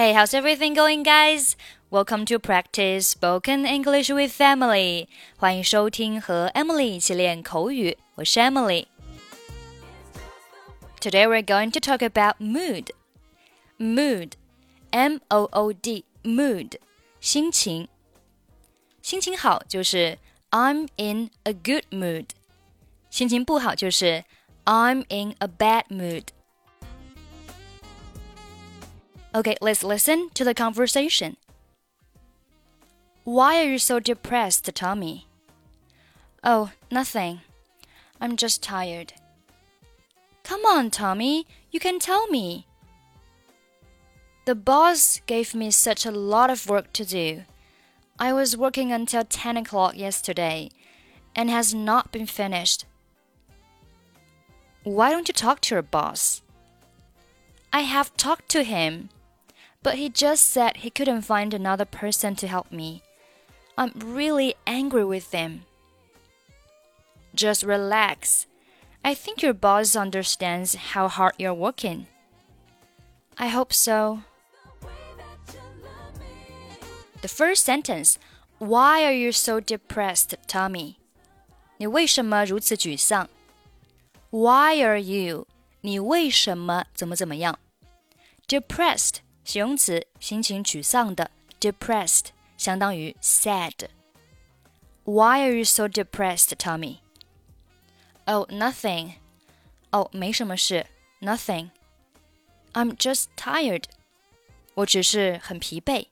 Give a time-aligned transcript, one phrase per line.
[0.00, 1.56] Hey, how's everything going, guys?
[1.90, 5.08] Welcome to practice spoken English with Emily.
[5.38, 12.90] 欢迎收听和 Emily 一起练口语，我是 Emily。Today we're going to talk about mood.
[13.78, 14.32] Mood,
[14.90, 16.74] M O O D, mood,
[17.18, 17.88] 心情。
[19.00, 20.18] 心情好就是
[20.50, 22.26] I'm in a good mood，
[23.08, 24.24] 心情不好就是
[24.66, 26.24] I'm in a bad mood。
[29.33, 31.37] Okay, let's listen to the conversation.
[33.23, 35.27] Why are you so depressed, Tommy?
[36.43, 37.39] Oh, nothing.
[38.19, 39.13] I'm just tired.
[40.43, 42.67] Come on, Tommy, you can tell me.
[44.45, 47.43] The boss gave me such a lot of work to do.
[48.19, 50.71] I was working until 10 o'clock yesterday
[51.35, 52.85] and has not been finished.
[54.83, 56.41] Why don't you talk to your boss?
[57.71, 59.09] I have talked to him
[59.82, 63.02] but he just said he couldn't find another person to help me.
[63.78, 65.62] I'm really angry with him.
[67.34, 68.46] Just relax.
[69.04, 72.06] I think your boss understands how hard you're working.
[73.38, 74.20] I hope so.
[77.22, 78.18] The first sentence
[78.58, 80.96] Why are you so depressed, Tommy?
[81.76, 83.28] 你为什么如此沮丧？
[84.30, 85.46] Why are you?
[85.82, 87.58] 你为什么怎么怎么样？
[88.48, 96.98] Depressed 形容词，心情沮丧的，depressed 相当于 sad。Why are you so depressed, Tommy?
[98.24, 99.14] Oh, nothing.
[99.90, 100.86] 哦，没什么事，
[101.20, 101.70] nothing.
[102.72, 103.84] I'm just tired.
[104.74, 106.08] 我只是很疲惫。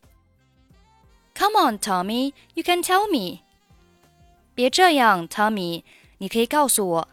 [1.35, 3.41] Come on, Tommy, you can tell me.
[4.55, 5.83] 别这样，Tommy，
[6.19, 7.09] 你可以告诉我。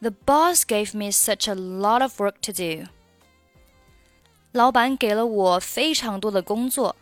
[0.00, 2.88] The boss gave me such a lot of work to do.
[4.56, 6.96] 老板给了我非常多的工作。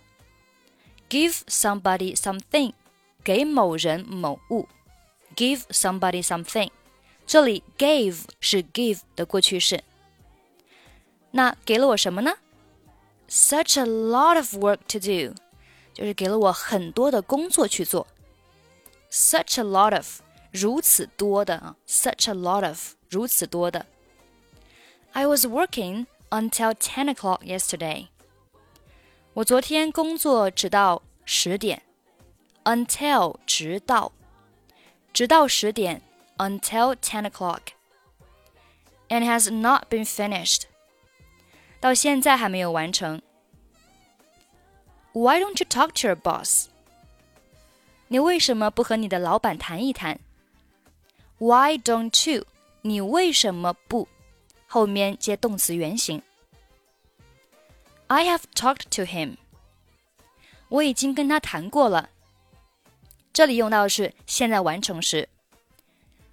[1.09, 2.73] Give somebody something，
[3.25, 4.69] 给某人某物。
[5.35, 6.71] Give somebody something，
[7.27, 9.83] 这里 gave 是 give 的过去式。
[11.33, 12.35] 那给了我什么呢？
[13.29, 15.35] Such a lot of work to do，
[15.95, 18.07] 就是给了我很多的工作去做。
[19.11, 20.21] Such a lot of，
[20.51, 23.87] 如此多的啊，such a lot of，如此多的。
[25.13, 28.09] I was working until ten o'clock yesterday.
[29.35, 31.83] 我昨天工作直到十点。
[32.65, 34.13] Until 直到，
[35.13, 36.03] 直到十点。
[36.37, 37.61] Until ten o'clock.
[39.09, 40.65] And has not been finished.
[41.81, 43.23] 到现在还没有完成。
[45.13, 46.67] Why don't you talk to your boss?
[48.09, 50.21] 你为什么不和你的老板谈一谈？
[51.39, 52.45] Why don't you?
[52.83, 54.09] 你为什么不？
[54.68, 56.22] 后面接动词原形。
[58.08, 59.38] I have talked to him。
[60.70, 62.10] 我已经跟他谈过了。
[63.34, 65.28] 这里用到的是现在完成时，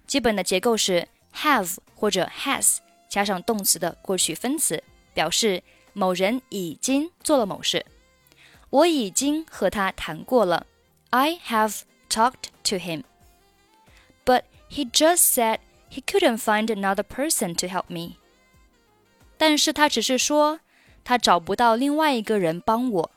[0.07, 2.77] 基本的结构是 have 或者 has
[3.09, 4.83] 加上动词的过去分词，
[5.13, 7.85] 表示某人已经做了某事。
[8.69, 10.65] 我已经和他谈过了。
[11.11, 13.03] I have talked to him.
[14.25, 15.59] But he just said
[15.91, 18.17] he couldn't find another person to help me.
[19.45, 20.61] 但是他只是说
[21.03, 23.11] 他找不到另外一个人帮我。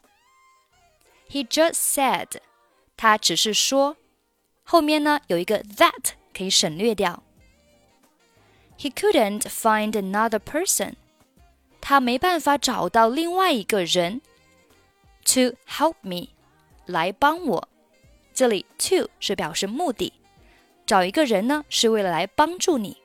[1.31, 2.39] He just said，
[2.97, 3.97] 他只是说，
[4.65, 7.23] 后面呢有一个 that 可以省略掉。
[8.77, 10.95] He couldn't find another person，
[11.81, 14.21] 他没办法找到另外一个人
[15.27, 16.31] to help me，
[16.87, 17.69] 来帮我。
[18.35, 20.13] 这里 to 是表示目的，
[20.85, 22.97] 找一个人呢是为了来帮助你。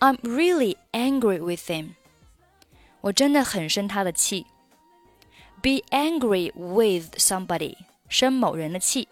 [0.00, 1.94] I'm really angry with him.
[3.00, 4.46] 我真的很生他的气。
[5.62, 7.76] Be angry with somebody，
[8.08, 9.08] 生某人的气。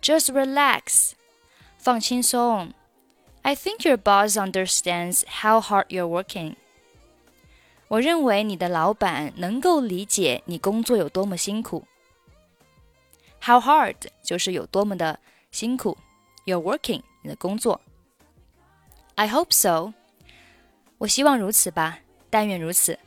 [0.00, 1.12] Just relax，
[1.76, 2.72] 放轻松。
[3.42, 6.54] I think your boss understands how hard you're working。
[7.88, 11.86] 我认为你的老板能够理解你工作有多么辛苦。
[13.42, 15.18] How hard 就是有多么的
[15.50, 15.96] 辛苦。
[16.44, 17.80] You're working，你的工作。
[19.16, 19.94] I hope so。
[20.98, 21.98] 我希望如此吧，
[22.30, 22.98] 但愿如此。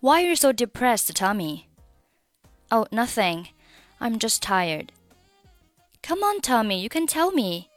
[0.00, 1.66] Why are you so depressed, Tommy?
[2.70, 3.48] Oh, nothing.
[4.00, 4.88] I'm just tired.
[6.02, 7.68] Come on, Tommy, you can tell me.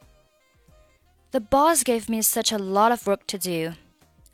[1.30, 3.74] The boss gave me such a lot of work to do.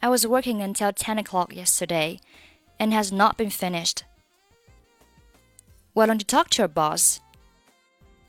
[0.00, 2.20] I was working until 10 o'clock yesterday
[2.78, 4.04] and has not been finished.
[5.93, 7.20] Why don't you talk to your boss?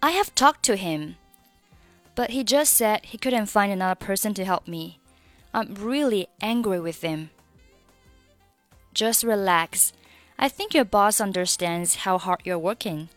[0.02, 1.16] I have talked to him,
[2.14, 4.98] But he just said he couldn't find another person to help me.
[5.54, 7.30] I'm really angry with him.
[8.92, 9.92] Just relax.
[10.36, 13.08] I think your boss understands how hard you're working.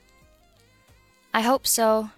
[1.34, 2.12] I hope so.